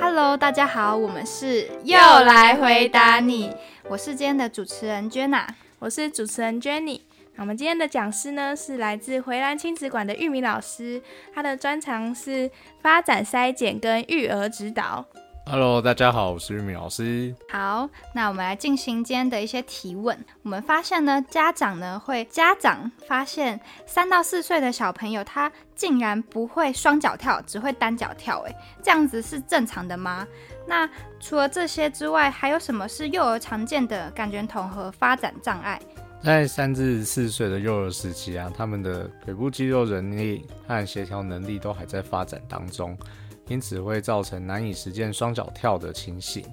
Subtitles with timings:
[0.00, 3.54] Hello，大家好，我们是又来回答你，
[3.86, 5.46] 我是今天的主持人 Jenna，
[5.78, 7.02] 我是主持人 Jenny。
[7.34, 11.02] 那我们今天的讲师呢是来自回蓝亲子馆的玉米老师，
[11.34, 12.50] 他的专长是
[12.80, 15.04] 发展筛检跟育儿指导。
[15.46, 17.34] Hello，大家好，我是玉米老师。
[17.50, 20.16] 好，那我们来进行今天的一些提问。
[20.42, 30.26] 我们发现呢，家长呢会家长发现三到四岁的小朋友他竟然不会双脚跳，只会单脚跳，诶，这样子是正常的吗？
[30.66, 30.88] 那
[31.18, 35.80] 除了这些之外，还有什么是幼儿常见的感觉统合发展障碍？
[36.22, 42.96] 在三至四岁的幼儿时期啊，他们的腿部肌肉能力和协调能力都还在发展当中。
[43.50, 46.44] 因此会造成难以实现双脚跳的情形。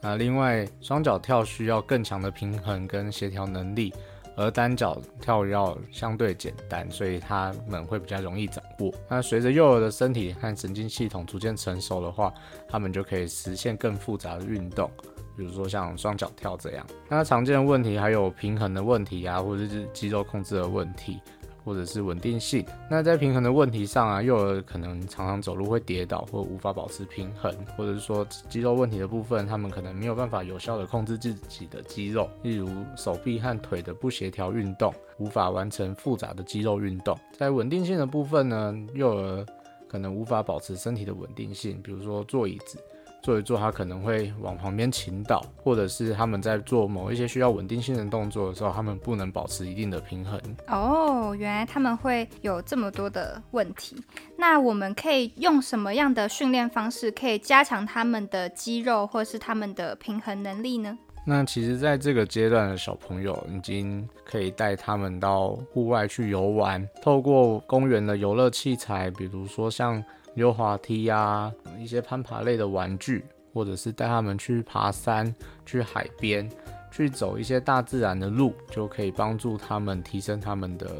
[0.00, 3.92] 那另外，双脚跳需要更强的平衡跟协调能力，
[4.34, 8.90] 而单脚跳要相对简单，所以他们会比较容易掌握。
[9.10, 12.32] 那随着幼儿的身体和神经系统逐渐成熟的话，
[12.66, 14.90] 他们就可以实现更复杂的运动，
[15.36, 16.86] 比如说像双脚跳这样。
[17.10, 21.20] 那常见的问题还有平衡的问题啊，或者是肌肉控制的问题。
[21.68, 37.14] 或者是稳定性，那在平衡的问题上啊，幼儿可能常常走路会跌倒，或无法保持平衡，或者是说肌肉问题的部分，他们可能没有办法有效的控制自己的肌肉，例如手臂和腿的不协调运动，无法完成复杂的肌肉运动。
[37.36, 39.44] 在稳定性的部分呢，幼儿
[39.86, 42.78] 可能无法保持身体的稳定性，比如说坐椅子。
[43.20, 50.40] 做一做，他可能会往旁边倾倒，或者是他们在做某一些需要稳定性的动作的时候，他们不能保持一定的平衡。
[50.68, 53.96] 哦，原来他们会有这么多的问题。
[54.36, 60.96] 那我们可以用什么样的训练方式，可以加强他们的肌肉或是他们的平衡能力呢？
[61.26, 70.02] 那其实，在这个阶段的小朋友，已经可以带他们到户外去游玩，透过公园的游乐器材，比如说像。
[70.34, 76.50] 溜滑梯呀，一些攀爬类的玩具，或者是带他们去爬山、去海边、
[76.90, 80.90] 去走一些大自然的路，就可以帮助他们提升他们的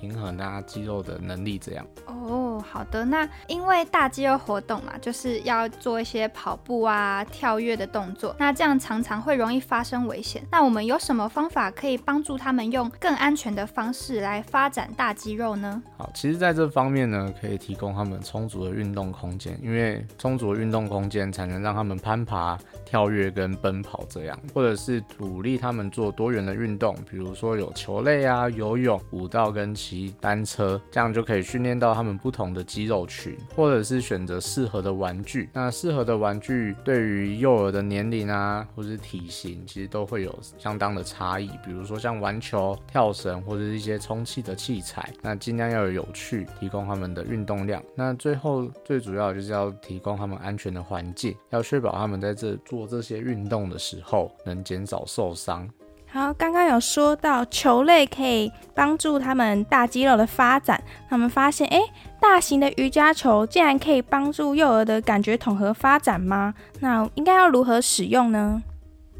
[0.00, 1.58] 平衡啊、肌肉的能力。
[1.58, 3.04] 这样哦，好的。
[3.04, 10.42] 那因为大肌肉活动嘛，就是要做一些跑步啊、跳跃的动作，那这样常常会容易发生危险。
[10.50, 15.82] 那我们有什么方法可以帮助他们用更安全的方式来发展大肌肉呢？
[15.96, 35.50] 好，其实，在这方面呢，可以提供他们充足的运动空间，因为充足的运动空间才能让他们攀爬、跳跃跟奔跑这样，或者是鼓励他们做多元的运动，比如说有球类啊、游泳、舞蹈跟骑单车，这样就可以训练到他们不同的肌肉群，或者是选择适合的玩具。
[35.52, 41.48] 那适合的玩具对于幼儿的年龄啊，或是体型，其实都会有相当的差异。
[41.64, 45.88] 比如说像玩球、跳绳或者是一些充气的器材，那尽量要。
[45.88, 47.82] 有趣，提供他们的运动量。
[47.94, 55.68] 那最后最主要就是要提供他们安全的环境，要确保他们在这做这些运动的时候能减少受伤。
[56.10, 61.78] 好，刚刚有说到球类可以帮助他们大肌肉的发展，他们发现，哎，
[62.18, 66.54] 大型的瑜伽球竟然可以帮助幼儿的感觉统合发展吗？
[66.80, 68.62] 那应该要如何使用呢？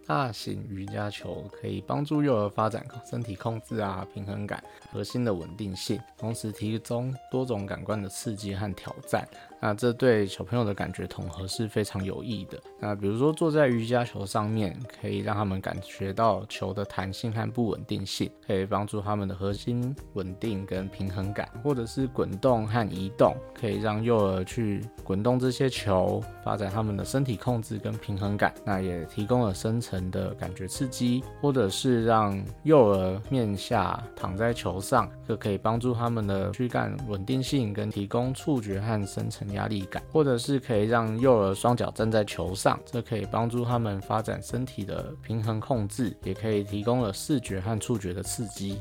[0.06, 9.28] 大型瑜伽球可以帮助幼儿发展身体控制啊、平衡感、核心的稳定性，同时提供多种感官的刺激和挑战。
[9.60, 12.58] 那这对小朋友的感觉统合是非常有益的。
[12.78, 21.48] 那比如说坐在瑜伽球上面，可以让他们感觉到球的弹性和不稳定性，可以帮助他们的核心稳定跟平衡感。
[21.64, 28.54] 或者是滚动和移动，可以让幼儿去滚动这些球，发展他们的身体控制跟平衡感。
[28.64, 39.47] 那也提供了深层的感觉刺激，或者是让幼儿面下躺在球上，这可以帮助他们的躯干稳定性跟提供触觉和深层。
[39.52, 48.80] 压力感，或者是可以让幼儿双脚站在球上，这可以帮助他们发展身体的平衡控制，也可以提供了视觉和触觉的刺激。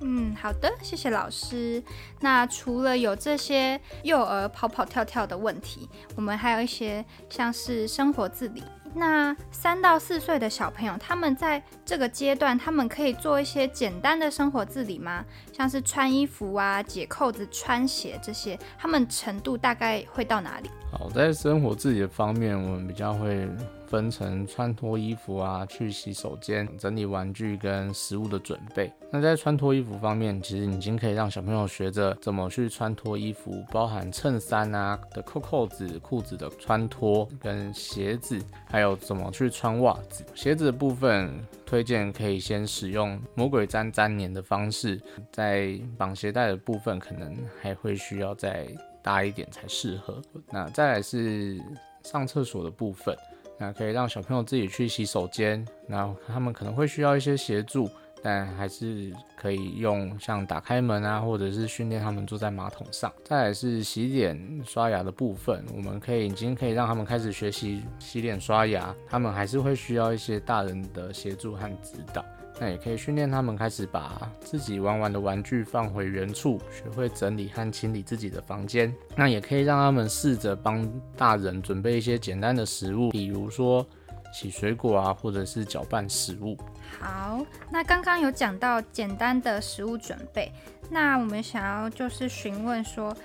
[0.00, 1.82] 嗯，好的，谢谢老师。
[2.20, 8.62] 那除了有这些幼儿跑跑跳跳的问题，我们还有一些像是生活自理。
[8.98, 15.22] 那三到四岁的小朋友，他们在这个阶段，他们可以做一些简单的生活自理吗？
[15.52, 20.70] 像是穿衣服啊、解扣子、穿鞋这些，他们程度大概会到哪里？
[20.90, 23.46] 好，在生活自理的方面，我们比较会。
[23.86, 28.92] 分成穿脱衣服啊，去洗手间、整理玩具跟食物的准备。
[29.10, 40.24] 那在穿脱衣服方面，其实已经可以让小朋友学着怎么去穿脱衣服，包含衬衫啊的扣扣子、裤子的穿脱跟鞋子，还有怎么去穿袜子。
[40.34, 41.32] 鞋子的部分，
[41.64, 45.00] 推荐可以先使用魔鬼粘粘黏的方式，
[45.32, 48.66] 在绑鞋带的部分，可能还会需要再
[49.02, 50.20] 大一点才适合。
[50.50, 51.60] 那再来是。
[52.02, 53.16] 上厕所的部分，
[53.58, 57.88] 那可以让小朋友自己去洗手间，那他们可能会需要一些协助。
[58.22, 63.12] 但还是可以用像打开门啊，或者是训练他们坐在马桶上。
[63.22, 72.24] 再来是洗脸刷牙的部分，我们可以已经可以让他们开始学习洗脸刷牙，他们还是会需要一些大人的协助和指导。
[72.58, 78.94] 那也可以训练他们开始把自己玩完的玩具放回原处，学会整理和清理自己的房间。
[79.14, 83.86] 那也可以让他们试着帮大人准备一些简单的食物，比如说。
[84.32, 86.58] 洗水果啊，或者是搅拌食物。
[87.00, 90.52] 好，那刚刚有讲到简单的食物准备，
[90.90, 93.16] 那我们想要就是询问说，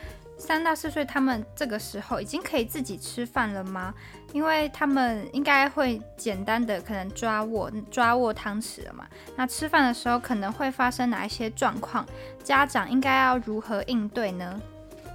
[0.42, 3.94] 三到四岁他们这个时候已经可以自己吃饭了吗？
[4.34, 9.06] 因为他们应该会简单的可能抓握抓握汤匙了嘛。
[9.36, 12.04] 那吃饭的时候可能会发生哪一些状况？
[12.44, 14.60] 家长应该要如何应对呢？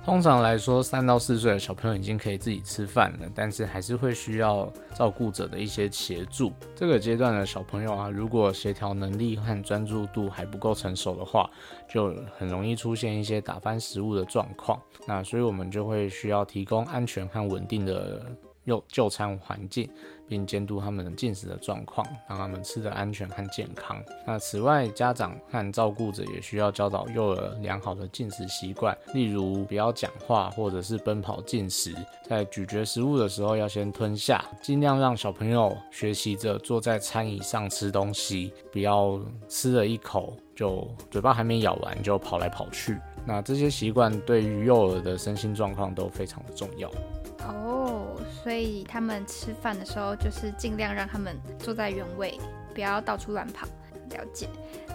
[0.07, 6.53] 通常来说，三到四岁的小朋友已经可以自己吃饭了，但是还是会需要照顾者的一些协助。
[6.77, 11.51] 这个阶段的小朋友啊，如果协调能力和专注度还不够成熟的话，
[11.91, 14.81] 就很容易出现一些打翻食物的状况。
[15.09, 18.25] 那所以我们就会需要提供安全和稳定的。
[18.67, 19.89] 又就餐环境，
[20.29, 24.01] 并监督他们进食的状况，让他们吃的安全和健康。
[24.27, 31.95] 那此外，家长和照顾者也需要教导幼儿良好的进食习惯，例如不要讲话或者是奔跑进食，
[32.29, 42.99] 在咀嚼食物的时候要先吞下，尽量让小朋友学习着坐在餐椅上吃东西，不要吃了一口就嘴巴还没咬完就跑来跑去。
[43.29, 46.89] 那这些习惯对于幼儿的身心状况都非常的重要。
[48.47, 52.39] 所以他们吃饭的时候就是尽量让他们坐在原位，
[52.73, 53.67] 不要到处乱跑。
[54.11, 54.49] 了解。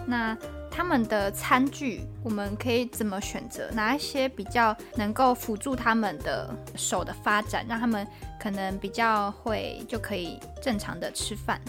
[0.06, 0.34] 那
[0.70, 3.68] 他们的餐具我们可以怎么选择？
[3.74, 8.06] 哪一些比较能够辅助他们的手的发展，让他们
[8.40, 11.60] 可能比较会就可以正常的吃饭？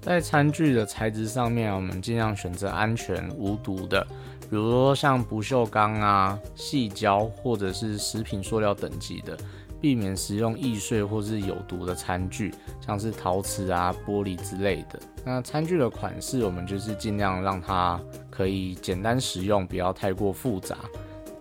[0.00, 4.06] 在餐具的材质上面，我们尽量选择安全无毒的，
[4.42, 9.36] 比如说像不锈钢啊、细胶或者是食品塑料等级的。
[9.80, 14.98] 避免食用易碎或是有毒的餐具，像是陶瓷啊、玻璃之类的。
[15.24, 18.00] 那餐具的款式，我们就是尽量让它
[18.30, 20.78] 可以简单使用，不要太过复杂。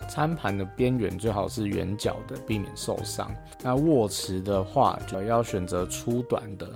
[0.09, 3.33] 餐盘的边缘最好是圆角的，避免受伤。
[3.63, 6.69] 那握持的话，就要选择粗短的，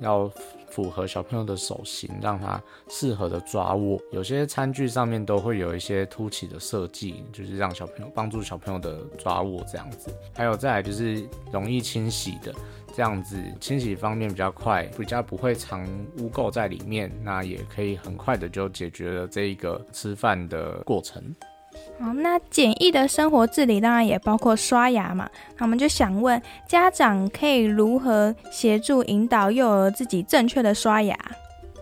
[0.00, 0.30] 要。
[0.72, 4.00] 符合小朋友的手型，让他适合的抓握。
[4.10, 10.10] 有些餐具上面都会有一些凸起的设计，就是让小朋友帮助小朋友的抓握这样子。
[10.34, 11.22] 还有再来就是
[11.52, 12.54] 容易清洗的，
[12.94, 15.86] 这样子清洗方面比较快，比较不会藏
[16.18, 21.22] 污垢在里面，那也可以很快的就解决了这一个吃饭的过程。
[22.00, 25.28] 好，那简易的生活自理当然也包括刷牙嘛。
[25.56, 31.16] 那我们就想问，家长可以如何协助引导幼儿自己正确的刷牙？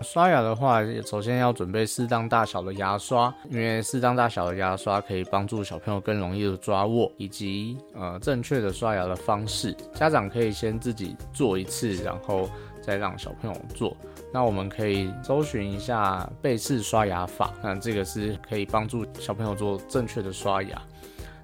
[0.03, 9.77] 刷牙的话，首先要准备适当大小的牙刷，因为适当大小的牙刷可以帮助小朋友更容易的抓握，以及呃正确的刷牙的方式。
[9.95, 12.49] 家长可以先自己做一次，然后
[12.82, 13.97] 再让小朋友做。
[14.32, 20.81] 那我们可以搜寻一下背式刷牙法，那这个是可以帮助小朋友做正确的刷牙。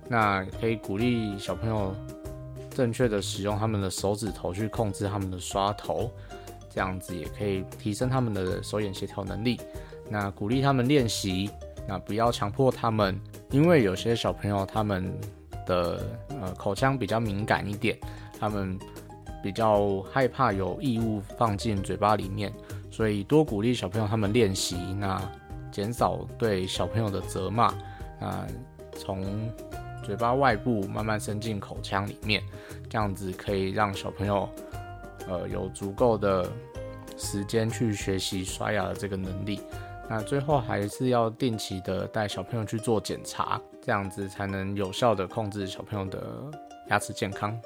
[0.09, 1.95] 那可以鼓励小朋友
[2.71, 6.11] 正确的使用他们的手指头去控制他们的刷头，
[6.71, 9.61] 这样子也可以提升他们的手眼协调能力。
[10.09, 11.51] 那鼓励他们练习，
[11.89, 13.21] 那不要强迫他们，
[13.51, 15.13] 因为有些小朋友他们
[15.67, 17.99] 的呃口腔比较敏感一点，
[18.39, 18.79] 他们
[19.47, 22.53] 比较害怕有异物放进嘴巴里面。
[22.91, 25.23] 所以多鼓励小朋友他们练习，那
[25.71, 27.73] 减少对小朋友的责骂，
[28.21, 28.45] 那
[28.99, 29.25] 从
[30.03, 32.43] 嘴巴外部慢慢伸进口腔里面，
[32.91, 34.49] 这样子可以让小朋友
[35.29, 36.51] 呃有足够的
[37.17, 39.61] 时间去学习刷牙的这个能力。
[40.11, 46.21] 那最后还是要定期的带小朋友去做检查，这样子才能有效的控制小朋友的
[46.89, 47.57] 牙齿健康。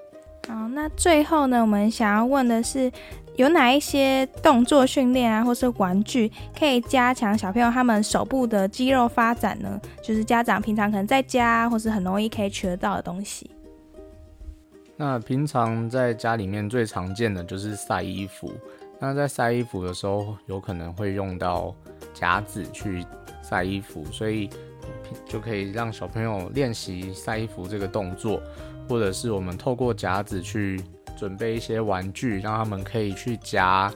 [0.48, 2.90] 好，那最后呢，我们想要问的是。
[3.36, 9.80] 有哪一些动作训练啊，或是玩具可以加强小朋友他们手部的肌肉发展呢？
[10.02, 13.50] 就是家长平常可能在家或是很容易可以取得到的东西。
[14.94, 18.52] 那平常在家里面最常见的就是晒衣服。
[18.98, 21.74] 那在晒衣服的时候，有可能会用到
[22.12, 23.06] 夹子去
[23.42, 24.50] 晒衣服，所以
[25.26, 28.40] 就可以让小朋友练习晒衣服这个动作，
[28.88, 30.82] 或者是我们透过夹子去。
[31.18, 33.92] 准备一些玩具，让他们可以去夹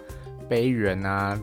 [0.46, 1.40] 杯缘啊，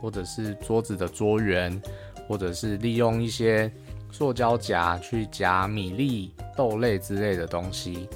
[0.00, 1.82] 或者是桌子的桌缘，
[2.28, 3.68] 或者是利用一些
[4.12, 8.08] 塑胶夹去夹米粒、豆类之类的东西。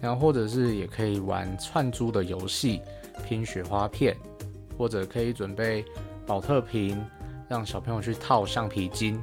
[0.00, 2.82] 然后或者是也可以玩串珠的游戏，
[3.24, 4.16] 拼雪花片，
[4.76, 5.84] 或者可以准备
[6.26, 7.00] 保特瓶，
[7.48, 9.22] 让小朋友去套橡皮筋，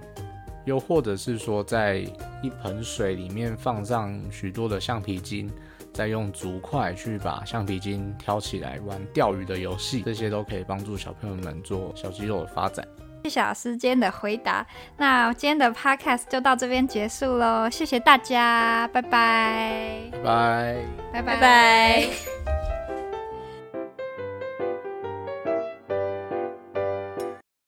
[0.66, 1.98] 又或者是说在
[2.42, 5.50] 一盆水里面放上许多的橡皮筋，
[5.94, 12.86] 再用竹筷去把橡皮筋挑起来玩钓鱼的游戏，这些都可以帮助小朋友们做小肌肉的发展。
[13.24, 14.64] 谢谢老师今天的回答，
[14.98, 20.78] 那今天的 podcast 就到这边结束喽，谢谢大家，拜拜，拜拜。
[21.12, 22.55] 拜拜拜。